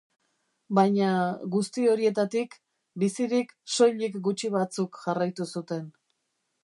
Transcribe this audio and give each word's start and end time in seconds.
Baina, 0.77 1.09
guzti 1.55 1.85
horietatik, 1.91 2.57
bizirik, 3.03 3.53
soilik 3.75 4.19
gutxi 4.29 4.53
batzuk 4.57 5.01
jarraitu 5.05 5.49
zuten. 5.59 5.87